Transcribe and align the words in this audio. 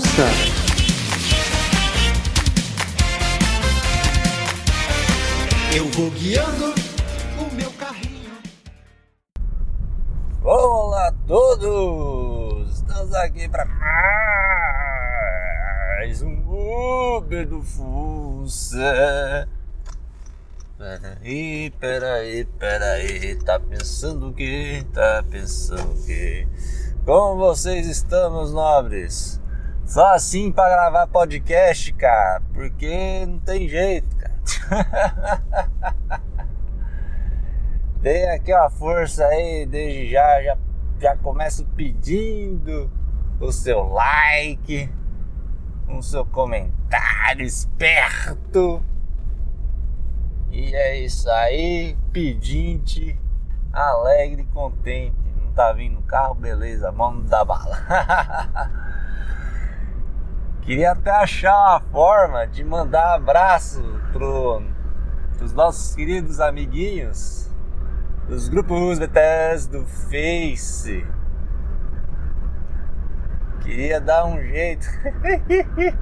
Onça. 0.00 0.24
Eu 5.76 5.84
vou 5.90 6.10
guiando 6.12 6.74
o 7.38 7.54
meu 7.54 7.70
carrinho. 7.72 8.32
Olá 10.42 11.08
a 11.08 11.12
todos! 11.26 12.78
Estamos 12.78 13.14
aqui 13.14 13.46
para 13.46 13.66
mais 16.00 16.22
um 16.22 16.48
Uber 16.48 17.46
do 17.46 17.62
Fuça. 17.62 19.46
Peraí, 20.78 21.70
peraí, 21.78 22.46
peraí, 22.58 23.36
tá 23.44 23.60
pensando 23.60 24.30
o 24.30 24.32
que? 24.32 24.82
Tá 24.94 25.22
pensando 25.30 25.92
o 25.92 26.06
que? 26.06 26.48
Como 27.04 27.36
vocês 27.36 27.86
estão, 27.86 28.30
meus 28.30 28.50
nobres? 28.50 29.39
Só 29.90 30.14
assim 30.14 30.52
para 30.52 30.68
gravar 30.68 31.08
podcast, 31.08 31.92
cara, 31.94 32.40
porque 32.54 33.26
não 33.26 33.40
tem 33.40 33.68
jeito, 33.68 34.06
cara. 34.16 35.42
Dei 38.00 38.28
aqui 38.28 38.54
uma 38.54 38.70
força 38.70 39.26
aí, 39.26 39.66
desde 39.66 40.12
já, 40.12 40.42
já, 40.44 40.58
já 41.00 41.16
começo 41.16 41.66
pedindo 41.74 42.88
o 43.40 43.50
seu 43.50 43.82
like, 43.82 44.88
o 45.88 46.00
seu 46.00 46.24
comentário 46.24 47.44
esperto. 47.44 48.80
E 50.52 50.72
é 50.72 51.00
isso 51.00 51.28
aí, 51.28 51.98
pedinte, 52.12 53.18
alegre 53.72 54.42
e 54.42 54.46
contente. 54.54 55.16
Não 55.42 55.52
tá 55.52 55.72
vindo 55.72 56.00
carro, 56.02 56.36
beleza, 56.36 56.92
mão 56.92 57.20
da 57.22 57.44
bala. 57.44 57.76
Queria 60.70 60.92
até 60.92 61.10
achar 61.10 61.52
uma 61.52 61.80
forma 61.90 62.46
de 62.46 62.62
mandar 62.62 63.16
abraço 63.16 63.82
pro, 64.12 64.62
pros 65.36 65.52
nossos 65.52 65.96
queridos 65.96 66.38
amiguinhos 66.38 67.50
dos 68.28 68.48
grupos 68.48 69.00
BTS 69.00 69.68
do 69.68 69.84
Face. 69.84 71.04
Queria 73.62 74.00
dar 74.00 74.24
um 74.26 74.40
jeito. 74.40 74.86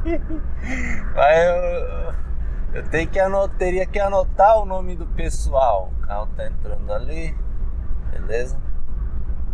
Mas 1.16 1.38
eu, 1.47 2.14
eu 2.75 2.91
tenho 2.91 3.08
que 3.08 3.19
anotar, 3.19 3.56
teria 3.56 3.86
que 3.86 3.98
anotar 3.98 4.58
o 4.58 4.66
nome 4.66 4.94
do 4.97 5.06
pessoal. 5.06 5.91
O 5.97 6.06
carro 6.06 6.28
tá 6.36 6.47
entrando 6.47 6.92
ali. 6.92 7.34
Beleza? 8.10 8.60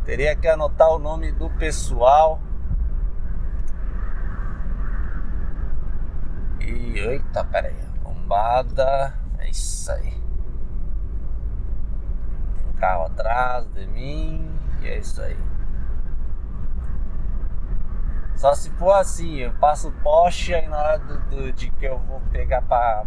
Teria 0.05 0.35
que 0.35 0.49
anotar 0.49 0.89
o 0.89 0.99
nome 0.99 1.31
do 1.31 1.49
pessoal. 1.51 2.41
E 6.67 6.99
eita, 6.99 7.45
pera 7.45 7.69
aí. 7.69 7.77
Lombada. 8.03 9.15
É 9.39 9.49
isso 9.51 9.91
aí. 9.93 10.11
Tem 12.57 12.67
um 12.69 12.73
carro 12.79 13.05
atrás 13.05 13.67
de 13.73 13.87
mim. 13.87 14.49
E 14.81 14.89
é 14.89 14.99
isso 14.99 15.21
aí. 15.21 15.37
Só 18.37 18.53
se 18.55 18.69
for 18.71 18.93
assim, 18.93 19.37
eu 19.37 19.55
passo 19.55 19.89
o 19.89 19.93
poste 20.03 20.53
aí 20.55 20.67
na 20.69 20.77
hora 20.77 20.99
do, 20.99 21.19
do, 21.31 21.53
de 21.53 21.71
que 21.71 21.87
eu 21.87 21.99
vou 22.01 22.21
pegar 22.33 22.63
pra, 22.63 23.05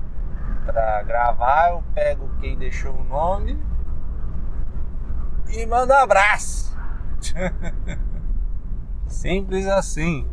pra 0.65 1.03
gravar, 1.03 1.71
eu 1.71 1.83
pego 1.93 2.29
quem 2.39 2.57
deixou 2.57 2.95
o 2.95 3.03
nome 3.03 3.61
e 5.49 5.65
mando 5.65 5.93
um 5.93 5.97
abraço. 5.97 6.75
Simples 9.07 9.67
assim. 9.67 10.27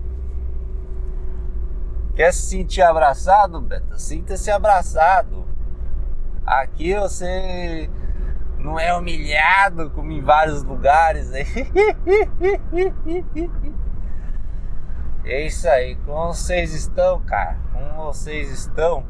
Quer 2.15 2.33
se 2.33 2.43
sentir 2.43 2.83
abraçado, 2.83 3.61
Beto? 3.61 3.99
Sinta-se 3.99 4.51
abraçado. 4.51 5.45
Aqui 6.47 6.95
você 6.95 7.91
não 8.59 8.79
é 8.79 8.97
humilhado 8.97 9.91
como 9.91 10.13
em 10.13 10.23
vários 10.23 10.63
lugares. 10.63 11.33
É 15.27 15.47
isso 15.47 15.67
aí, 15.67 15.97
como 16.05 16.35
vocês 16.35 16.75
estão, 16.75 17.19
cara? 17.23 17.57
Como 17.73 18.05
vocês 18.05 18.51
estão? 18.51 19.07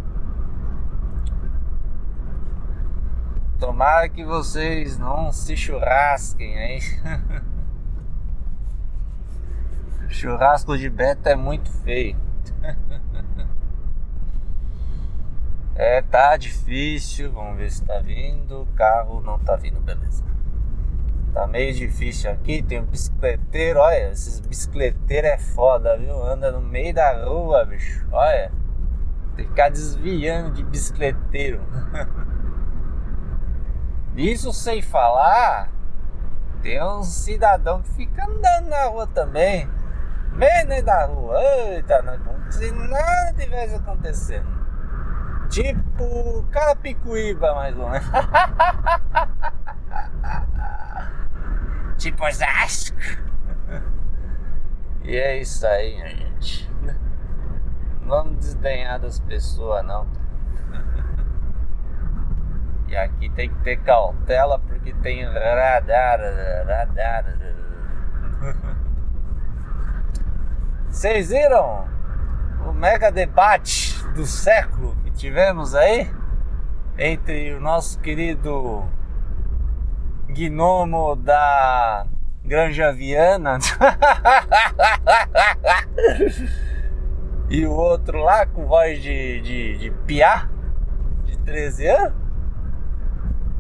Tomara 3.59 4.09
que 4.09 4.25
vocês 4.25 4.97
não 4.97 5.32
se 5.32 5.56
churrasquem 5.56 6.56
aí. 6.56 6.78
Churrasco 10.09 10.78
de 10.78 10.88
beta 10.88 11.31
é 11.31 11.34
muito 11.34 11.69
feio. 11.82 12.16
É, 15.77 16.03
tá 16.03 16.37
difícil. 16.37 17.32
Vamos 17.32 17.59
ver 17.59 17.69
se 17.69 17.84
tá 17.84 17.99
vindo. 17.99 18.66
Carro 18.77 19.21
não 19.21 19.41
tá 19.41 19.56
vindo, 19.56 19.81
beleza. 19.81 20.25
Tá 21.34 21.49
meio 21.49 21.75
difícil 21.75 22.31
aqui, 22.31 22.62
tem 22.62 22.81
um 22.81 22.84
bicicleteiro, 22.84 23.81
olha, 23.81 24.12
esses 24.12 24.38
bicicleteiros 24.38 25.31
é 25.31 25.37
foda, 25.37 25.97
viu? 25.99 26.22
Anda 26.22 26.53
no 26.53 26.60
meio 26.60 26.94
da 26.94 27.25
rua, 27.25 27.65
bicho, 27.65 28.06
olha. 28.12 28.53
Tem 29.34 29.44
que 29.44 29.50
ficar 29.50 29.69
desviando 29.69 30.53
de 30.53 30.62
bicicleteiro. 30.62 31.61
Isso 34.16 34.53
sem 34.53 34.81
falar, 34.81 35.72
tem 36.62 36.81
um 36.81 37.03
cidadão 37.03 37.82
que 37.82 37.88
fica 37.94 38.31
andando 38.31 38.69
na 38.69 38.84
rua 38.84 39.09
também, 39.09 39.69
meio 40.34 40.84
da 40.84 41.06
rua, 41.06 41.41
eita, 41.41 42.03
como 42.25 42.53
se 42.53 42.71
nada 42.72 43.33
tivesse 43.39 43.77
acontecendo. 43.77 44.65
Tipo, 45.49 46.45
Carapicuíba, 46.50 47.55
mais 47.55 47.78
ou 47.78 47.89
menos. 47.89 48.06
tipo 51.99 52.25
Osasco. 52.25 52.97
E 55.05 55.17
é 55.17 55.39
isso 55.39 55.65
aí, 55.67 55.97
gente. 55.99 56.71
Não 56.83 58.09
vamos 58.09 58.39
desdenhar 58.39 58.99
das 58.99 59.21
pessoas, 59.21 59.84
não. 59.84 60.09
E 62.89 62.97
aqui 62.97 63.31
tem 63.31 63.49
que 63.49 63.62
ter 63.62 63.77
cautela 63.78 64.59
porque 64.59 64.93
tem 64.94 65.25
radar, 65.25 66.19
radar. 66.67 67.53
Vocês 70.94 71.28
viram 71.31 71.88
o 72.69 72.72
mega 72.72 73.10
debate 73.10 74.00
do 74.15 74.25
século 74.25 74.94
que 75.03 75.10
tivemos 75.10 75.75
aí 75.75 76.09
entre 76.97 77.53
o 77.53 77.60
nosso 77.60 77.99
querido 77.99 78.88
gnomo 80.28 81.16
da 81.16 82.06
Granja 82.44 82.93
Viana 82.93 83.59
e 87.50 87.66
o 87.66 87.72
outro 87.72 88.19
lá 88.19 88.47
com 88.47 88.69
voz 88.69 89.03
de, 89.03 89.41
de, 89.41 89.76
de 89.76 89.91
piá 90.06 90.49
de 91.25 91.37
13 91.38 91.88
anos. 91.88 92.15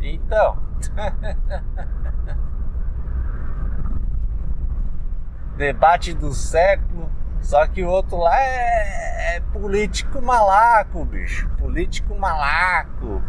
Então, 0.00 0.56
debate 5.58 6.14
do 6.14 6.32
século. 6.32 7.23
Só 7.44 7.66
que 7.66 7.84
o 7.84 7.88
outro 7.88 8.16
lá 8.16 8.40
é, 8.40 9.36
é 9.36 9.40
político 9.52 10.20
malaco, 10.22 11.04
bicho. 11.04 11.46
Político 11.58 12.18
malaco. 12.18 13.22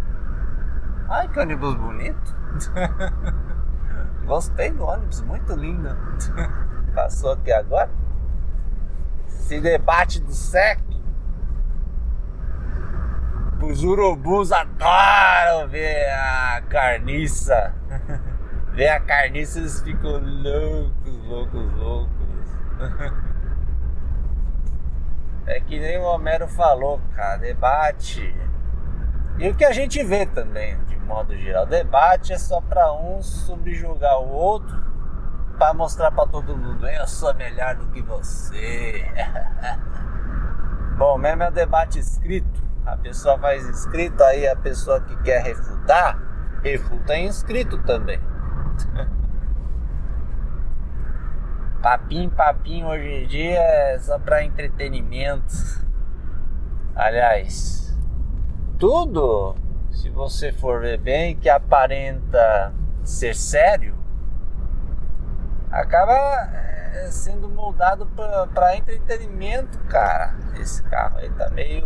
Ai, 1.09 1.27
que 1.27 1.37
ônibus 1.37 1.75
bonito. 1.75 2.35
Gostei 4.25 4.71
do 4.71 4.85
ônibus, 4.85 5.21
muito 5.21 5.53
lindo. 5.53 5.89
Passou 6.95 7.33
aqui 7.33 7.51
agora. 7.51 7.91
Esse 9.27 9.59
debate 9.59 10.21
do 10.21 10.31
século. 10.31 11.03
Os 13.61 13.83
urubus 13.83 14.53
adoram 14.53 15.67
ver 15.67 16.09
a 16.09 16.63
carniça. 16.69 17.75
ver 18.71 18.87
a 18.87 18.99
carniça, 19.01 19.59
eles 19.59 19.81
ficam 19.81 20.21
loucos, 20.21 21.17
loucos, 21.25 21.73
loucos. 21.73 22.15
É 25.47 25.59
que 25.59 25.79
nem 25.79 25.97
o 25.97 26.03
Homero 26.03 26.47
falou, 26.47 26.99
cara, 27.15 27.37
debate. 27.37 28.35
E 29.37 29.49
o 29.49 29.55
que 29.55 29.63
a 29.63 29.71
gente 29.71 30.03
vê 30.03 30.25
também, 30.25 30.77
de 30.85 30.97
modo 30.97 31.37
geral, 31.37 31.65
debate 31.65 32.33
é 32.33 32.37
só 32.37 32.59
para 32.61 32.91
um 32.93 33.21
subjugar 33.21 34.19
o 34.19 34.27
outro, 34.27 34.75
para 35.57 35.73
mostrar 35.73 36.11
para 36.11 36.25
todo 36.25 36.57
mundo, 36.57 36.87
eu 36.87 37.07
sou 37.07 37.33
melhor 37.35 37.75
do 37.75 37.85
que 37.87 38.01
você. 38.01 39.05
Bom, 40.97 41.17
mesmo 41.17 41.43
é 41.43 41.49
o 41.49 41.51
debate 41.51 41.99
escrito. 41.99 42.63
A 42.85 42.95
pessoa 42.97 43.37
faz 43.37 43.67
escrito, 43.67 44.23
aí 44.23 44.47
a 44.47 44.55
pessoa 44.55 45.01
que 45.01 45.15
quer 45.17 45.43
refutar, 45.43 46.17
refuta 46.63 47.15
em 47.15 47.27
escrito 47.27 47.77
também. 47.83 48.19
Papinho, 51.85 52.31
papinho 52.31 52.87
hoje 52.87 53.07
em 53.07 53.27
dia 53.27 53.59
é 53.59 53.99
só 53.99 54.17
pra 54.17 54.43
entretenimento. 54.43 55.53
Aliás, 56.95 57.95
tudo, 58.79 59.55
se 59.91 60.09
você 60.09 60.51
for 60.51 60.81
ver 60.81 60.97
bem, 60.97 61.35
que 61.35 61.47
aparenta 61.47 62.73
ser 63.03 63.35
sério, 63.35 63.95
acaba 65.69 66.15
é, 66.15 67.07
sendo 67.11 67.47
moldado 67.47 68.07
para 68.07 68.75
entretenimento, 68.75 69.77
cara. 69.81 70.33
Esse 70.59 70.81
carro 70.81 71.19
aí 71.19 71.29
tá 71.33 71.51
meio 71.51 71.85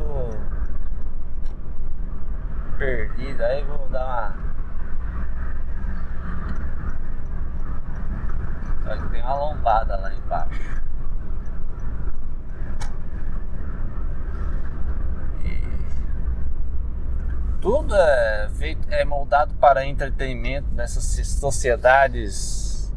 perdido. 2.78 3.44
Aí 3.44 3.66
vou 3.66 3.86
dar 3.90 4.06
uma. 4.06 4.49
Que 8.84 9.10
tem 9.10 9.22
uma 9.22 9.36
lombada 9.36 9.98
lá 9.98 10.14
embaixo. 10.14 10.80
tudo 17.62 17.96
é 17.96 18.50
feito, 18.58 18.88
é 18.90 19.06
moldado 19.06 19.54
para 19.56 19.86
entretenimento 19.86 20.74
nessas 20.74 21.04
sociedades 21.28 22.92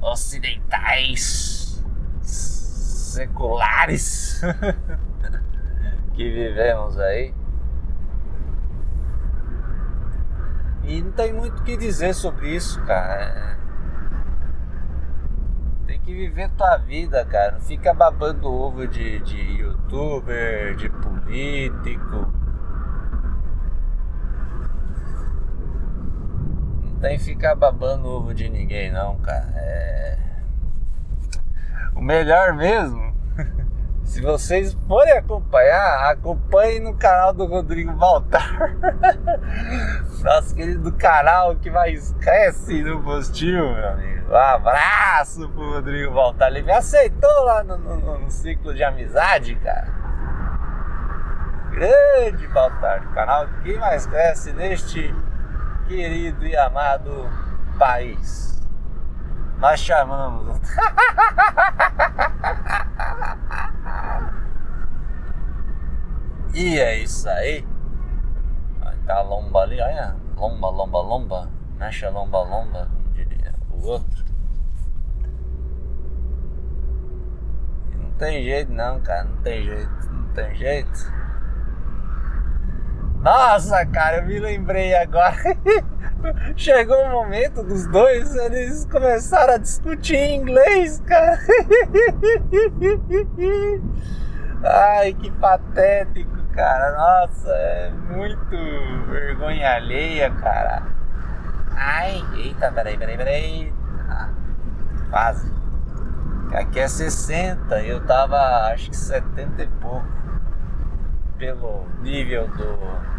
ocidentais, 0.00 1.82
seculares 2.22 4.40
que 6.14 6.30
vivemos 6.30 6.98
aí. 6.98 7.34
E 10.84 11.00
não 11.00 11.12
tem 11.12 11.32
muito 11.32 11.60
o 11.60 11.64
que 11.64 11.78
dizer 11.78 12.14
sobre 12.14 12.54
isso, 12.54 12.78
cara. 12.82 13.56
Que 16.04 16.12
viver 16.12 16.50
tua 16.50 16.76
vida, 16.76 17.24
cara. 17.24 17.52
Não 17.52 17.60
fica 17.60 17.94
babando 17.94 18.52
ovo 18.52 18.86
de, 18.86 19.20
de 19.20 19.40
youtuber, 19.58 20.76
de 20.76 20.90
político. 20.90 22.32
Não 26.84 27.00
tem 27.00 27.16
que 27.16 27.24
ficar 27.24 27.54
babando 27.54 28.06
ovo 28.06 28.34
de 28.34 28.48
ninguém, 28.50 28.92
não, 28.92 29.16
cara. 29.16 29.50
É... 29.56 30.18
O 31.94 32.02
melhor 32.02 32.52
mesmo 32.52 33.13
se 34.04 34.20
vocês 34.20 34.74
forem 34.86 35.12
acompanhar, 35.14 36.10
acompanhem 36.10 36.80
no 36.80 36.94
canal 36.94 37.32
do 37.32 37.46
Rodrigo 37.46 37.92
Baltar. 37.92 38.76
Nosso 40.22 40.54
querido 40.54 40.92
canal 40.92 41.56
que 41.56 41.70
mais 41.70 42.14
cresce 42.20 42.82
no 42.82 43.02
postinho, 43.02 43.74
meu 43.74 43.88
amigo. 43.88 44.30
Um 44.30 44.36
abraço 44.36 45.48
pro 45.48 45.72
Rodrigo 45.72 46.14
Baltar. 46.14 46.48
Ele 46.48 46.62
me 46.62 46.72
aceitou 46.72 47.44
lá 47.44 47.64
no, 47.64 47.78
no, 47.78 48.18
no 48.18 48.30
ciclo 48.30 48.74
de 48.74 48.84
amizade, 48.84 49.54
cara. 49.56 49.88
Grande 51.72 52.46
Baltar, 52.48 53.12
canal 53.14 53.48
que 53.62 53.76
mais 53.78 54.06
cresce 54.06 54.52
neste 54.52 55.14
querido 55.88 56.46
e 56.46 56.56
amado 56.56 57.28
país. 57.78 58.62
Nós 59.64 59.80
chamamos. 59.80 60.60
E 66.52 66.78
é 66.78 66.98
isso 66.98 67.26
aí. 67.30 67.66
Aí 68.82 68.98
tá 69.06 69.20
a 69.20 69.22
lomba 69.22 69.60
ali, 69.60 69.80
olha. 69.80 70.16
Lomba, 70.36 70.68
lomba, 70.68 71.00
lomba. 71.00 71.50
Mexe 71.78 72.04
a 72.04 72.10
lomba, 72.10 72.42
lomba, 72.42 72.90
como 72.92 73.14
diria 73.14 73.54
o 73.70 73.86
outro. 73.86 74.24
Não 77.94 78.10
tem 78.18 78.44
jeito 78.44 78.70
não, 78.70 79.00
cara. 79.00 79.24
Não 79.24 79.36
tem 79.38 79.64
jeito. 79.64 80.12
Não 80.12 80.28
tem 80.34 80.54
jeito. 80.56 81.23
Nossa, 83.24 83.86
cara, 83.86 84.18
eu 84.18 84.26
me 84.26 84.38
lembrei 84.38 84.94
agora. 84.94 85.34
Chegou 86.56 87.02
o 87.04 87.10
momento 87.10 87.64
dos 87.64 87.86
dois, 87.86 88.36
eles 88.36 88.84
começaram 88.84 89.54
a 89.54 89.58
discutir 89.58 90.16
em 90.16 90.42
inglês, 90.42 91.02
cara. 91.06 91.38
Ai, 94.62 95.14
que 95.14 95.30
patético 95.32 96.44
cara. 96.54 96.96
Nossa, 96.96 97.50
é 97.50 97.90
muito 97.90 98.56
vergonha 99.10 99.74
alheia, 99.74 100.30
cara. 100.30 100.82
Ai, 101.76 102.24
eita, 102.36 102.70
peraí, 102.72 102.96
peraí, 102.96 103.16
peraí. 103.16 103.74
Ah, 104.08 104.30
quase. 105.10 105.52
Aqui 106.52 106.78
é 106.78 106.88
60, 106.88 107.82
eu 107.82 108.04
tava 108.06 108.36
acho 108.72 108.90
que 108.90 108.96
70 108.96 109.62
e 109.62 109.66
pouco. 109.66 110.06
Pelo 111.36 111.84
nível 112.00 112.46
do. 112.48 113.13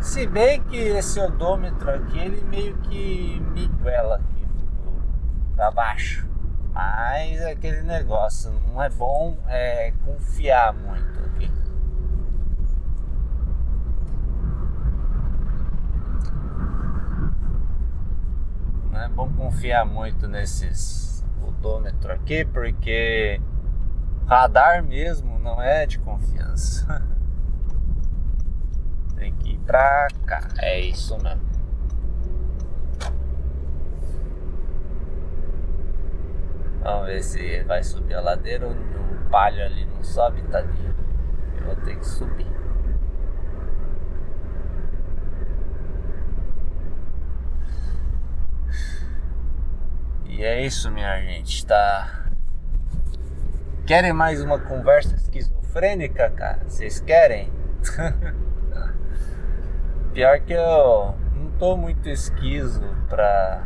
Se 0.00 0.26
bem 0.26 0.62
que 0.62 0.76
esse 0.76 1.20
odômetro 1.20 1.90
aqui, 1.90 2.18
ele 2.18 2.42
meio 2.42 2.74
que 2.78 3.38
miguela 3.52 4.16
aqui 4.16 4.46
pra 5.54 5.70
baixo. 5.70 6.26
Mas 6.72 7.42
aquele 7.42 7.82
negócio, 7.82 8.50
não 8.50 8.82
é 8.82 8.88
bom 8.88 9.36
é, 9.46 9.92
confiar 10.04 10.72
muito 10.72 11.20
aqui. 11.26 11.50
Não 18.90 19.00
é 19.00 19.08
bom 19.08 19.30
confiar 19.34 19.84
muito 19.84 20.26
nesses 20.26 21.22
odômetros 21.46 22.14
aqui, 22.14 22.46
porque 22.46 23.38
radar 24.26 24.82
mesmo 24.82 25.38
não 25.38 25.60
é 25.60 25.84
de 25.84 25.98
confiança. 25.98 27.06
Tem 29.20 29.34
que 29.34 29.50
ir 29.50 29.58
pra 29.58 30.08
cá. 30.26 30.48
É 30.60 30.80
isso 30.80 31.14
mesmo. 31.22 31.42
Vamos 36.82 37.06
ver 37.06 37.22
se 37.22 37.62
vai 37.64 37.82
subir 37.82 38.14
a 38.14 38.22
ladeira 38.22 38.66
ou 38.66 38.72
o 38.72 39.30
palho 39.30 39.62
ali 39.62 39.84
não 39.84 40.02
sobe, 40.02 40.40
tadinho. 40.44 40.94
Eu 41.58 41.66
vou 41.66 41.76
ter 41.76 41.96
que 41.96 42.06
subir. 42.06 42.46
E 50.24 50.42
é 50.42 50.64
isso, 50.64 50.90
minha 50.90 51.20
gente. 51.20 51.66
Tá. 51.66 52.24
Querem 53.86 54.14
mais 54.14 54.42
uma 54.42 54.58
conversa 54.58 55.14
esquizofrênica, 55.14 56.30
cara? 56.30 56.64
Vocês 56.66 57.00
querem? 57.00 57.52
Pior 60.12 60.40
que 60.40 60.52
eu 60.52 61.14
não 61.36 61.52
tô 61.52 61.76
muito 61.76 62.08
esquizo 62.08 62.82
pra. 63.08 63.62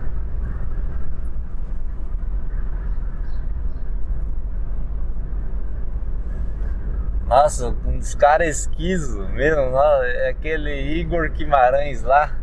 Nossa, 7.27 7.69
um 7.69 7.99
dos 7.99 8.15
caras 8.15 8.59
esquizo 8.59 9.27
mesmo, 9.29 9.63
é 10.05 10.29
aquele 10.29 11.01
Igor 11.01 11.31
Guimarães 11.31 12.03
lá, 12.03 12.37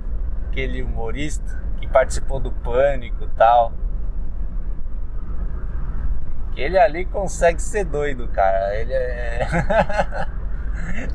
aquele 0.50 0.81
humorista 0.81 1.62
que 1.79 1.88
participou 1.88 2.39
do 2.39 2.51
Pânico 2.51 3.25
e 3.25 3.29
tal. 3.29 3.72
Ele 6.55 6.77
ali 6.79 7.05
consegue 7.05 7.62
ser 7.62 7.86
doido, 7.86 8.27
cara. 8.29 8.75
Ele 8.75 8.93
é. 8.93 9.48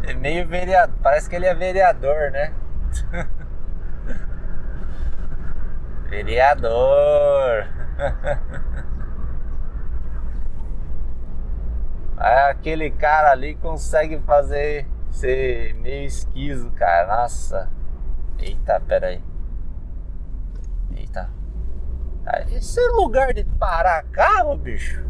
é 0.09 0.15
meio 0.15 0.47
vereador. 0.47 0.97
Parece 1.03 1.29
que 1.29 1.35
ele 1.35 1.47
é 1.47 1.55
vereador, 1.55 2.31
né? 2.31 2.53
vereador. 6.09 7.67
Aquele 12.17 12.91
cara 12.91 13.33
ali 13.33 13.55
consegue 13.57 14.19
fazer 14.21 14.89
ser 15.11 15.75
meio 15.75 16.07
esquizo, 16.07 16.71
cara. 16.73 17.23
Nossa. 17.23 17.71
Eita, 18.39 18.81
pera 18.81 19.09
aí. 19.09 19.23
Eita. 20.97 21.31
Esse 22.51 22.81
é 22.81 22.89
lugar 22.89 23.33
de 23.33 23.45
parar 23.45 24.03
carro, 24.05 24.57
bicho. 24.57 25.05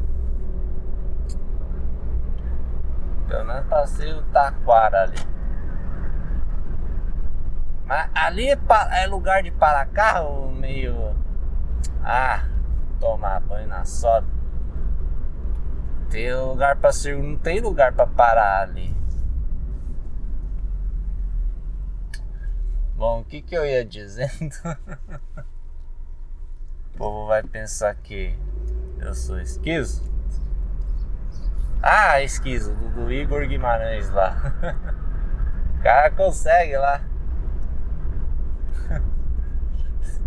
Pelo 3.29 3.45
menos 3.45 3.67
passei 3.67 4.13
o 4.13 4.23
taquara 4.25 5.03
ali. 5.05 5.36
Mas 7.87 8.11
ali 8.15 8.49
é, 8.51 9.07
lugar 9.07 9.43
de 9.45 9.53
parar 9.53 9.87
carro 9.87 10.51
meio. 10.53 11.15
Ah, 12.03 12.45
tomar 12.99 13.41
banho 13.41 13.69
na 13.69 13.85
soda. 13.85 14.27
Tem 16.11 16.35
lugar 16.35 16.77
para 16.77 16.93
ser, 16.93 17.17
não 17.17 17.37
tem 17.37 17.61
lugar 17.61 17.93
para 17.93 18.07
parar 18.07 18.63
ali. 18.63 18.95
Bom, 22.97 23.21
o 23.21 23.25
que 23.25 23.43
que 23.43 23.55
eu 23.55 23.65
ia 23.65 23.85
dizendo? 23.85 24.55
o 26.95 26.97
povo 26.97 27.27
vai 27.27 27.43
pensar 27.43 27.95
que 27.95 28.35
Eu 28.99 29.15
sou 29.15 29.39
esquizo? 29.39 30.11
Ah, 31.83 32.23
esquizo, 32.23 32.75
do, 32.75 32.89
do 32.89 33.13
Igor 33.13 33.47
Guimarães 33.47 34.09
lá. 34.11 34.35
o 35.79 35.83
cara 35.83 36.11
consegue 36.11 36.77
lá. 36.77 37.01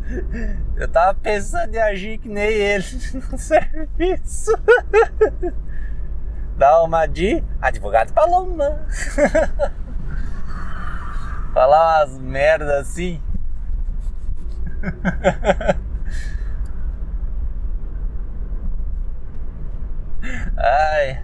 Eu 0.75 0.87
tava 0.87 1.13
pensando 1.13 1.75
em 1.75 1.79
agir 1.79 2.17
que 2.17 2.27
nem 2.27 2.49
ele 2.49 2.83
no 3.31 3.37
serviço. 3.37 4.51
Dá 6.57 6.81
uma 6.83 7.05
de 7.05 7.43
advogado 7.61 8.11
Paloma. 8.13 8.85
Falar 11.53 12.05
umas 12.05 12.17
merdas 12.19 12.89
assim. 12.89 13.21
Ai. 20.57 21.21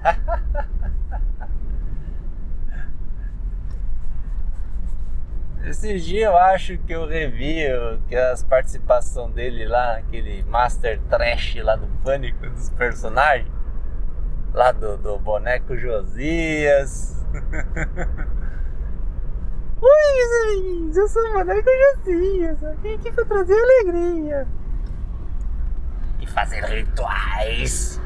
Esses 5.66 6.06
dias 6.06 6.32
eu 6.32 6.38
acho 6.38 6.78
que 6.78 6.94
eu 6.94 7.08
revi 7.08 7.64
que 8.08 8.16
as 8.16 8.44
participações 8.44 9.34
dele 9.34 9.66
lá, 9.66 9.98
aquele 9.98 10.44
Master 10.44 11.00
Trash 11.10 11.56
lá 11.56 11.76
do 11.76 11.88
Pânico 12.04 12.48
dos 12.52 12.70
personagens, 12.70 13.52
lá 14.54 14.72
do, 14.72 14.96
do 14.96 15.18
boneco 15.18 15.76
Josias. 15.76 17.26
Oi, 19.82 20.82
meus 20.84 20.96
eu 20.98 21.08
sou 21.08 21.28
o 21.30 21.34
boneco 21.34 21.68
Josias, 22.06 22.62
eu 22.62 22.78
vim 22.78 22.94
aqui 22.94 23.12
pra 23.12 23.26
trazer 23.26 23.60
alegria 23.60 24.48
e 26.22 26.28
fazer 26.28 26.64
rituais. 26.64 28.00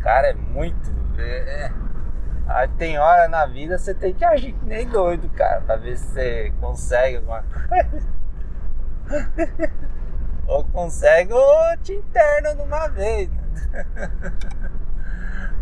Cara, 0.00 0.28
é 0.28 0.34
muito. 0.34 0.92
É, 1.16 1.64
é 1.66 1.81
tem 2.76 2.98
hora 2.98 3.28
na 3.28 3.46
vida 3.46 3.78
você 3.78 3.94
tem 3.94 4.12
que 4.12 4.24
agir 4.24 4.52
que 4.52 4.64
nem 4.64 4.88
doido, 4.88 5.28
cara, 5.30 5.60
pra 5.62 5.76
ver 5.76 5.96
se 5.96 6.06
você 6.06 6.52
consegue 6.60 7.16
alguma 7.16 7.42
coisa. 7.42 8.08
ou 10.46 10.64
consegue 10.64 11.32
ou 11.32 11.76
te 11.82 11.94
interna 11.94 12.54
de 12.54 12.62
uma 12.62 12.88
vez. 12.88 13.30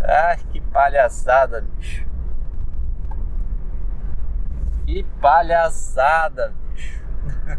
Ai, 0.03 0.39
que 0.51 0.61
palhaçada, 0.61 1.61
bicho. 1.61 2.07
Que 4.87 5.05
palhaçada, 5.21 6.55
bicho. 6.73 7.05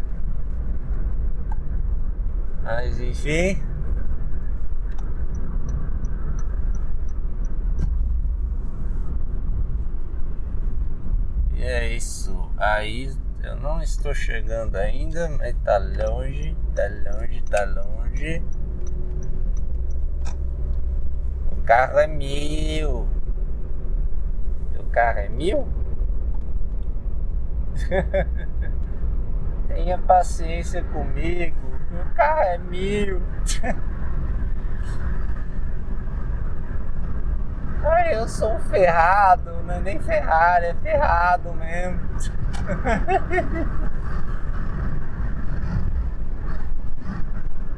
Mas 2.62 3.00
enfim. 3.00 3.71
É 11.64 11.86
isso. 11.94 12.50
Aí 12.58 13.08
eu 13.40 13.54
não 13.54 13.80
estou 13.80 14.12
chegando 14.12 14.74
ainda, 14.74 15.28
mas 15.28 15.54
tá 15.62 15.78
longe, 15.78 16.56
tá 16.74 16.82
longe, 16.88 17.42
tá 17.42 17.64
longe. 17.64 18.42
O 21.52 21.62
carro 21.62 22.00
é 22.00 22.08
mil. 22.08 23.06
O 24.76 24.84
carro 24.90 25.20
é 25.20 25.28
mil? 25.28 25.68
Tenha 29.68 29.98
paciência 29.98 30.82
comigo. 30.82 31.56
O 31.92 32.14
carro 32.16 32.42
é 32.42 32.58
mil. 32.58 33.22
Ai, 37.84 38.14
eu 38.16 38.28
sou 38.28 38.54
um 38.54 38.60
ferrado, 38.60 39.50
não 39.64 39.74
é 39.74 39.80
nem 39.80 39.98
Ferrari, 40.00 40.66
é 40.66 40.74
ferrado 40.74 41.52
mesmo. 41.54 41.98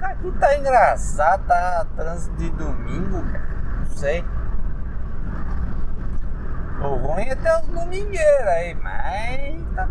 Aqui 0.02 0.30
tá 0.32 0.58
engraçado, 0.58 1.46
tá 1.46 1.86
trânsito 1.96 2.36
de 2.36 2.50
domingo, 2.50 3.22
cara. 3.32 3.48
Não 3.78 3.86
sei. 3.86 4.22
O 6.82 6.96
ruim 6.96 7.28
é 7.28 7.34
ter 7.34 7.54
os 7.62 7.68
domingueiros 7.68 8.46
aí, 8.46 8.74
mas 8.74 9.64
tá, 9.74 9.88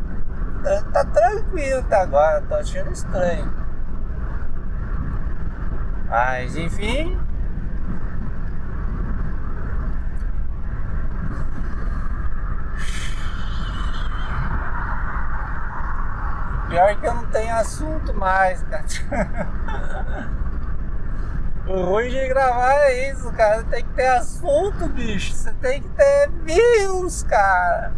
tá, 0.63 0.83
tá 0.91 1.05
tranquilo 1.05 1.79
até 1.79 1.95
agora, 1.95 2.41
tô 2.41 2.53
achando 2.53 2.91
estranho. 2.91 3.51
Mas 6.07 6.55
enfim, 6.55 7.19
Pior 16.73 16.99
que 16.99 17.05
eu 17.05 17.13
não 17.13 17.25
tenho 17.27 17.53
assunto 17.53 18.11
mais, 18.15 18.63
cara. 18.63 18.83
O 21.67 21.81
ruim 21.81 22.09
de 22.09 22.27
gravar 22.27 22.73
é 22.73 23.11
isso, 23.11 23.31
cara. 23.31 23.63
Tem 23.63 23.85
que 23.85 23.93
ter 23.93 24.07
assunto, 24.07 24.89
bicho. 24.89 25.33
Você 25.33 25.53
tem 25.61 25.81
que 25.81 25.87
ter 25.89 26.29
views, 26.43 27.23
cara. 27.23 27.93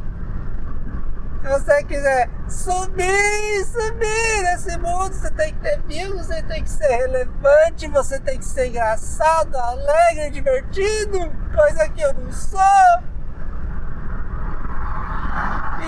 Se 1.41 1.50
você 1.50 1.84
quiser 1.86 2.29
subir, 2.50 3.65
subir 3.65 4.44
nesse 4.44 4.77
mundo, 4.77 5.13
você 5.13 5.32
tem 5.32 5.53
que 5.53 5.60
ter 5.62 5.82
views, 5.84 6.27
você 6.27 6.44
tem 6.44 6.62
que 6.62 6.70
ser 6.70 6.88
relevante, 6.88 7.88
você 7.88 8.20
tem 8.20 8.38
que 8.38 8.46
ser 8.46 8.67
engraçado, 8.67 9.55
alegre, 9.55 10.29
divertido, 10.32 11.32
coisa 11.55 11.89
que 11.89 12.01
eu 12.01 12.13
não 12.13 12.32
sou. 12.32 12.60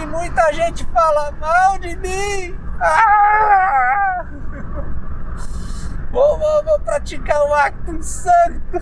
E 0.01 0.06
muita 0.06 0.53
gente 0.53 0.86
fala 0.86 1.32
mal 1.34 1.77
de 1.79 1.96
mim. 1.98 2.66
Ah! 2.79 4.25
Vou, 6.12 6.38
vou, 6.39 6.63
vou 6.63 6.79
praticar 6.79 7.43
o 7.43 7.53
acto 7.53 8.01
santo. 8.01 8.81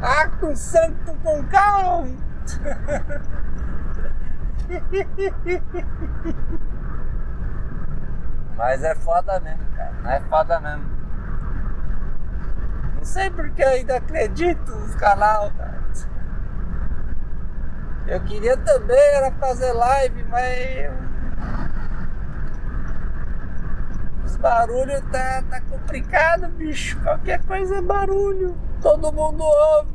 Acto 0.00 0.56
santo 0.56 1.14
com 1.22 1.42
calma. 1.48 2.08
Mas 8.56 8.84
é 8.84 8.94
foda 8.94 9.40
mesmo, 9.40 9.64
cara. 9.76 9.92
Não 10.02 10.10
é 10.10 10.20
foda 10.20 10.60
mesmo. 10.60 10.94
Não 12.96 13.04
sei 13.04 13.30
porque 13.30 13.62
eu 13.62 13.68
ainda 13.68 13.96
acredito 13.96 14.70
nos 14.70 14.94
canal, 14.94 15.50
cara. 15.56 15.74
Eu 18.06 18.20
queria 18.20 18.56
também 18.58 19.14
era 19.14 19.30
fazer 19.32 19.72
live, 19.72 20.24
mas 20.24 20.92
os 24.44 24.44
barulhos 24.44 25.00
tá, 25.10 25.42
tá 25.48 25.60
complicado, 25.62 26.48
bicho. 26.48 27.00
Qualquer 27.00 27.42
coisa 27.44 27.76
é 27.76 27.82
barulho. 27.82 28.54
Todo 28.82 29.12
mundo 29.12 29.42
ouve. 29.42 29.94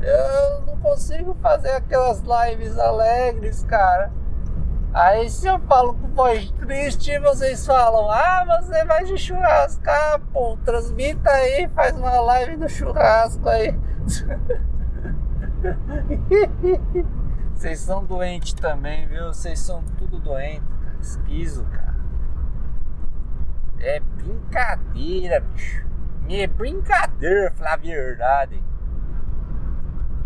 Eu 0.00 0.62
não 0.66 0.76
consigo 0.78 1.36
fazer 1.42 1.70
aquelas 1.70 2.22
lives 2.22 2.78
alegres, 2.78 3.64
cara. 3.64 4.12
Aí 4.94 5.28
se 5.28 5.48
eu 5.48 5.58
falo 5.60 5.94
com 5.94 6.08
voz 6.14 6.50
triste, 6.52 7.18
vocês 7.18 7.66
falam, 7.66 8.08
ah, 8.08 8.60
você 8.60 8.84
vai 8.84 9.04
de 9.04 9.18
churrascar, 9.18 10.14
ah, 10.14 10.20
pô, 10.32 10.56
transmita 10.64 11.28
aí, 11.28 11.68
faz 11.68 11.96
uma 11.96 12.20
live 12.20 12.56
do 12.56 12.68
churrasco 12.68 13.48
aí. 13.48 13.76
Vocês 17.52 17.80
são 17.80 18.04
doentes 18.04 18.54
também, 18.54 19.08
viu? 19.08 19.26
Vocês 19.26 19.58
são 19.58 19.82
tudo 19.98 20.20
doente, 20.20 20.62
esquizo, 21.00 21.64
cara. 21.64 21.87
É 23.80 24.00
brincadeira, 24.00 25.40
bicho. 25.40 25.86
É 26.28 26.46
brincadeira, 26.46 27.50
falar 27.52 27.74
a 27.74 27.76
verdade. 27.76 28.62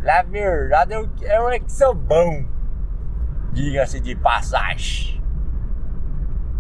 Falar 0.01 0.21
a 0.21 0.23
verdade, 0.23 0.95
eu, 0.95 1.09
eu 1.21 1.49
é 1.49 1.59
que 1.59 1.71
sou 1.71 1.95
bom. 1.95 2.45
Diga-se 3.53 4.01
de 4.01 4.17
passagem. 4.17 5.23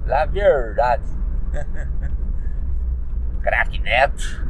Falar 0.05 0.23
a 0.23 0.27
verdade. 0.27 1.05
crack 3.43 3.81
Neto, 3.81 4.47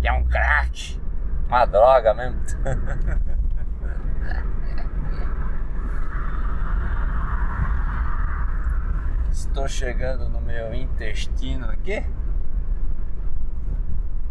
que 0.00 0.08
é 0.08 0.12
um 0.12 0.24
crack. 0.24 1.00
Uma 1.48 1.66
droga 1.66 2.14
mesmo. 2.14 2.40
Estou 9.32 9.66
chegando 9.66 10.28
no 10.28 10.42
meu 10.42 10.74
intestino 10.74 11.66
aqui. 11.70 12.04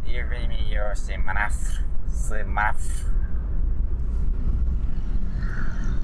E 0.05 0.23
vem 0.23 0.47
meu 0.47 0.95
semáforo. 0.95 1.83
Semáforo. 2.07 3.11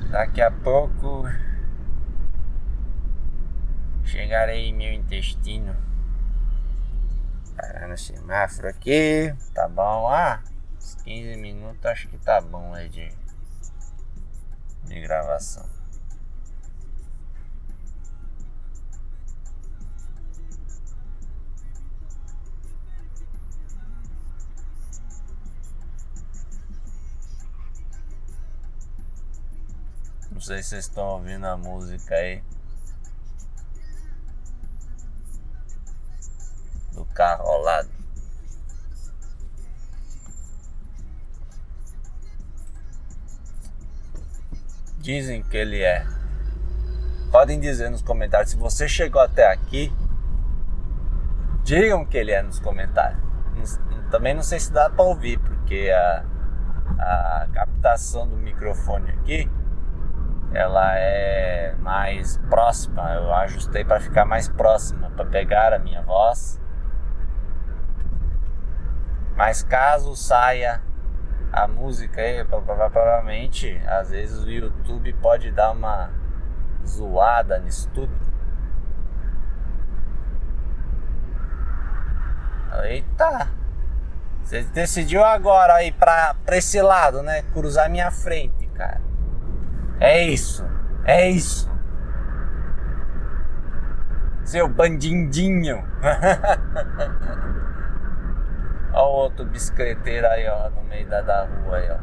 Daqui 0.10 0.42
a 0.42 0.50
pouco 0.50 1.28
Chegarei 4.04 4.74
meu 4.74 4.92
intestino. 4.94 5.76
Parar 7.56 7.88
no 7.88 7.98
semáforo 7.98 8.68
aqui. 8.68 9.36
Tá 9.54 9.68
bom. 9.68 10.08
Ah, 10.08 10.42
uns 10.76 10.96
15 11.04 11.38
minutos 11.38 11.86
acho 11.86 12.08
que 12.08 12.18
tá 12.18 12.42
bom 12.42 12.74
aí 12.74 12.90
de, 12.90 13.12
de 14.86 15.02
gravação. 15.02 15.77
Sei 30.48 30.64
se 30.64 30.70
vocês 30.70 30.86
estão 30.86 31.06
ouvindo 31.08 31.46
a 31.46 31.58
música 31.58 32.16
aí. 32.16 32.42
Do 36.94 37.04
carro 37.08 37.46
ao 37.46 37.62
lado. 37.62 37.90
Dizem 45.00 45.44
que 45.44 45.58
ele 45.58 45.84
é. 45.84 46.08
Podem 47.30 47.60
dizer 47.60 47.92
nos 47.92 48.02
comentários. 48.02 48.52
Se 48.52 48.58
você 48.58 48.88
chegou 48.88 49.22
até 49.22 49.52
aqui, 49.52 49.92
digam 51.66 52.06
que 52.06 52.18
ele 52.18 52.32
é 52.32 52.42
nos 52.42 52.60
comentários. 52.60 53.20
Também 54.10 54.34
não 54.34 54.44
sei 54.44 54.62
se 54.62 54.72
dá 54.72 54.90
para 54.90 55.04
ouvir, 55.04 55.40
porque 55.40 55.90
a, 55.92 56.26
a 57.00 57.48
captação 57.54 58.26
do 58.26 58.38
microfone 58.38 59.12
aqui 59.12 59.57
ela 60.58 60.98
é 60.98 61.76
mais 61.78 62.38
próxima. 62.50 63.14
Eu 63.14 63.32
ajustei 63.32 63.86
para 63.86 64.00
ficar 64.00 64.26
mais 64.26 64.50
próxima, 64.50 65.12
para 65.12 65.26
pegar 65.26 65.72
a 65.72 65.78
minha 65.78 66.02
voz. 66.02 66.60
Mas 69.36 69.62
caso 69.62 70.16
saia 70.16 70.82
a 71.54 71.68
música 71.68 72.22
aí, 72.22 72.44
provavelmente, 72.44 73.80
às 73.86 74.10
vezes 74.10 74.44
o 74.44 74.50
YouTube 74.50 75.14
pode 75.22 75.52
dar 75.52 75.72
uma 75.72 76.10
zoada 76.84 77.60
nisso 77.60 77.88
tudo. 77.94 78.12
Eita! 82.84 83.48
Você 84.44 84.64
decidiu 84.64 85.24
agora 85.24 85.76
aí 85.76 85.92
pra, 85.92 86.34
pra 86.46 86.58
esse 86.58 86.82
lado, 86.82 87.22
né? 87.22 87.44
Cruzar 87.54 87.90
minha 87.90 88.10
frente. 88.10 88.57
É 90.00 90.24
isso, 90.24 90.64
é 91.06 91.30
isso. 91.30 91.72
Seu 94.44 94.68
bandindinho. 94.68 95.84
Olha 98.94 99.06
o 99.06 99.12
outro 99.12 99.46
bicicleteiro 99.46 100.26
aí, 100.28 100.48
ó, 100.48 100.70
no 100.70 100.84
meio 100.84 101.08
da, 101.08 101.22
da 101.22 101.46
rua 101.46 101.78
aí, 101.78 101.90
ó. 101.92 101.98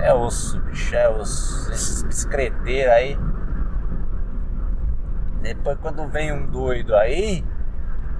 É 0.00 0.14
osso, 0.14 0.60
bicho, 0.62 0.96
é 0.96 1.08
osso. 1.08 1.70
Esses 1.72 2.02
bicicleteiros 2.02 2.92
aí. 2.92 3.18
Depois 5.42 5.76
quando 5.80 6.08
vem 6.08 6.32
um 6.32 6.46
doido 6.46 6.96
aí, 6.96 7.44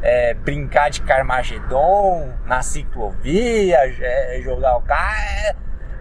é, 0.02 0.34
brincar 0.34 0.90
de 0.90 1.02
Carmagedon 1.02 2.32
na 2.44 2.60
ciclovia, 2.62 3.78
é, 4.00 4.40
jogar 4.42 4.76
o 4.76 4.82
carro. 4.82 5.16
É, 5.16 5.56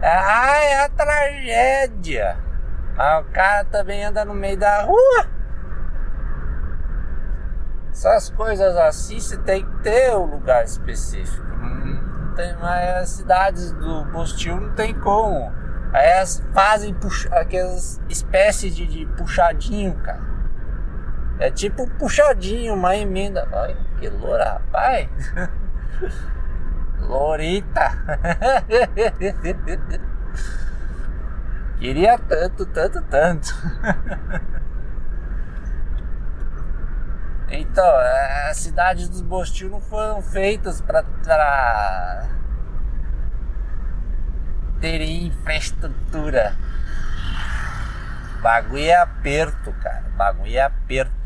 ah, 0.08 0.64
é 0.64 0.84
a 0.84 0.88
tragédia. 0.88 2.36
Mas 2.96 3.24
o 3.24 3.30
cara 3.30 3.64
também 3.64 4.04
anda 4.04 4.24
no 4.24 4.34
meio 4.34 4.58
da 4.58 4.82
rua. 4.82 5.26
Essas 7.90 8.30
coisas 8.30 8.76
assim 8.76 9.20
você 9.20 9.36
tem 9.38 9.64
que 9.64 9.82
ter 9.82 10.16
um 10.16 10.24
lugar 10.24 10.64
específico. 10.64 11.46
Não 11.46 12.34
tem 12.34 12.56
mais 12.56 12.96
as 12.96 13.08
cidades 13.10 13.72
do 13.72 14.04
Bostil 14.06 14.60
não 14.60 14.74
tem 14.74 14.98
como. 14.98 15.52
Aí 15.92 16.08
elas 16.08 16.42
fazem 16.54 16.94
puxa, 16.94 17.28
aquelas 17.34 18.00
espécies 18.08 18.74
de, 18.74 18.86
de 18.86 19.06
puxadinho, 19.14 19.94
cara. 19.96 20.22
É 21.38 21.50
tipo 21.50 21.88
puxadinho, 21.98 22.74
uma 22.74 22.96
emenda. 22.96 23.46
Ai, 23.52 23.76
que 24.00 24.08
loura, 24.08 24.52
rapaz. 24.54 25.08
Lorita. 27.02 27.90
Queria 31.78 32.18
tanto, 32.18 32.66
tanto, 32.66 33.02
tanto. 33.02 33.54
Então, 37.48 37.84
as 38.48 38.56
cidades 38.56 39.08
dos 39.08 39.20
Bostil 39.20 39.68
não 39.68 39.80
foram 39.80 40.22
feitas 40.22 40.80
para 40.80 41.04
terem 44.80 45.26
infraestrutura. 45.26 46.56
Bagulho 48.40 48.84
é 48.84 48.94
aperto, 48.96 49.72
cara. 49.82 50.04
Bagulho 50.16 50.56
é 50.56 50.62
aperto. 50.62 51.21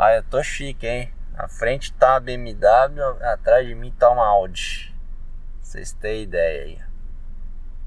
Ah, 0.00 0.14
eu 0.14 0.22
tô 0.22 0.40
chique, 0.44 0.86
hein? 0.86 1.12
Na 1.32 1.48
frente 1.48 1.92
tá 1.92 2.12
uma 2.12 2.20
BMW, 2.20 3.02
atrás 3.20 3.66
de 3.66 3.74
mim 3.74 3.90
tá 3.98 4.08
uma 4.08 4.24
Audi. 4.26 4.94
Vocês 5.60 5.92
têm 5.92 6.22
ideia 6.22 6.62
aí. 6.62 6.80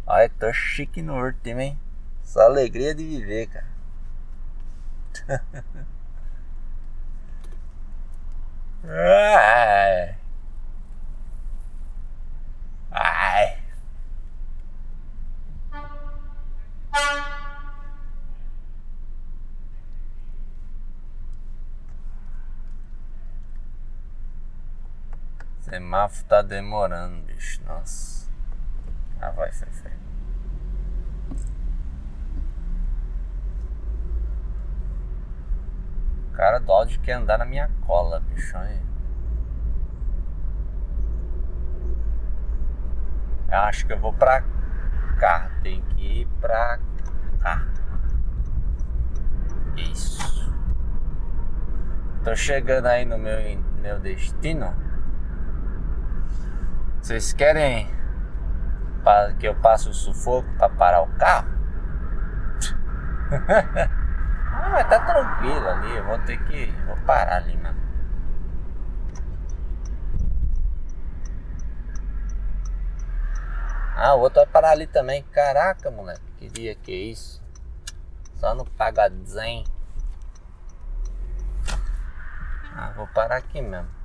Olha, 0.05 0.29
tô 0.37 0.51
chique 0.51 1.01
no 1.01 1.15
último, 1.23 1.61
hein? 1.61 1.79
Só 2.21 2.41
alegria 2.41 2.93
de 2.93 3.05
viver, 3.05 3.47
cara. 3.47 3.65
Ai. 8.83 10.15
Ai. 12.91 13.61
Semáforo 25.71 26.25
tá 26.25 26.41
demorando, 26.41 27.21
bicho. 27.23 27.63
Nossa. 27.63 28.29
Ah, 29.21 29.31
vai, 29.31 29.49
foi, 29.53 29.69
foi. 29.69 29.91
O 36.27 36.31
cara 36.33 36.59
do 36.59 36.69
áudio 36.73 36.99
quer 36.99 37.13
andar 37.13 37.37
na 37.37 37.45
minha 37.45 37.71
cola, 37.87 38.19
bicho. 38.19 38.53
Eu 43.49 43.57
acho 43.59 43.87
que 43.87 43.93
eu 43.93 43.99
vou 43.99 44.11
pra 44.11 44.43
cá. 45.21 45.49
Tem 45.63 45.81
que 45.81 46.23
ir 46.23 46.27
pra 46.41 46.79
cá. 47.39 47.65
Isso. 49.77 50.51
Tô 52.25 52.35
chegando 52.35 52.87
aí 52.87 53.05
no 53.05 53.17
meu, 53.17 53.37
meu 53.81 54.01
destino. 54.01 54.90
Vocês 57.01 57.33
querem 57.33 57.89
que 59.39 59.47
eu 59.47 59.55
passe 59.55 59.89
o 59.89 59.93
sufoco 59.93 60.47
para 60.57 60.69
parar 60.69 61.01
o 61.01 61.07
carro? 61.17 61.49
ah, 64.51 64.69
mas 64.69 64.87
tá 64.87 64.99
tranquilo 64.99 65.67
ali, 65.67 65.97
eu 65.97 66.05
vou 66.05 66.19
ter 66.19 66.37
que. 66.45 66.71
Vou 66.85 66.95
parar 66.97 67.37
ali 67.37 67.57
mesmo. 67.57 67.81
Ah, 73.95 74.13
o 74.13 74.19
outro 74.19 74.43
vai 74.43 74.45
parar 74.45 74.71
ali 74.71 74.85
também. 74.85 75.23
Caraca, 75.23 75.89
moleque, 75.89 76.21
que 76.37 76.49
dia 76.49 76.75
que 76.75 76.91
é 76.91 77.11
isso? 77.11 77.43
Só 78.35 78.53
no 78.53 78.63
pagadinho. 78.63 79.63
Ah, 82.75 82.91
vou 82.95 83.07
parar 83.07 83.37
aqui 83.37 83.59
mesmo. 83.59 84.00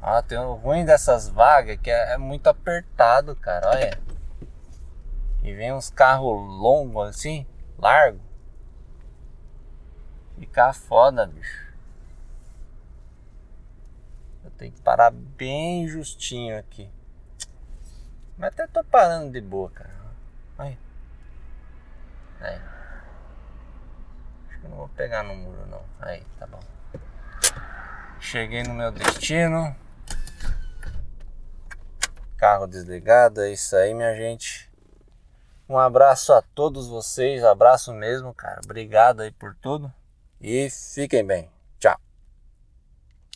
Ah, 0.00 0.22
tem 0.22 0.38
o 0.38 0.54
ruim 0.54 0.84
dessas 0.84 1.28
vagas 1.28 1.78
que 1.80 1.90
é, 1.90 2.12
é 2.12 2.18
muito 2.18 2.46
apertado, 2.48 3.34
cara. 3.36 3.70
Olha. 3.70 3.98
E 5.42 5.54
vem 5.54 5.72
uns 5.72 5.90
carros 5.90 6.40
longos 6.48 7.08
assim, 7.08 7.46
largo. 7.78 8.20
Fica 10.38 10.72
foda, 10.72 11.26
bicho. 11.26 11.66
Eu 14.44 14.50
tenho 14.52 14.72
que 14.72 14.80
parar 14.80 15.10
bem 15.10 15.88
justinho 15.88 16.58
aqui. 16.58 16.90
Mas 18.36 18.52
até 18.52 18.66
tô 18.66 18.84
parando 18.84 19.32
de 19.32 19.40
boa, 19.40 19.70
cara. 19.70 19.94
Aí. 20.58 20.78
Aí. 22.40 22.60
Acho 24.48 24.60
que 24.60 24.68
não 24.68 24.76
vou 24.76 24.88
pegar 24.90 25.22
no 25.22 25.34
muro 25.34 25.66
não. 25.66 25.82
Aí, 26.00 26.22
tá 26.38 26.46
bom. 26.46 26.60
Cheguei 28.20 28.62
no 28.62 28.74
meu 28.74 28.92
destino. 28.92 29.74
Carro 32.36 32.66
desligado, 32.66 33.40
é 33.40 33.50
isso 33.50 33.74
aí, 33.74 33.94
minha 33.94 34.14
gente. 34.14 34.70
Um 35.68 35.78
abraço 35.78 36.32
a 36.32 36.42
todos 36.42 36.86
vocês, 36.86 37.42
abraço 37.42 37.92
mesmo, 37.92 38.32
cara. 38.32 38.60
Obrigado 38.64 39.20
aí 39.22 39.32
por 39.32 39.54
tudo 39.56 39.92
e 40.40 40.68
fiquem 40.70 41.24
bem. 41.24 41.55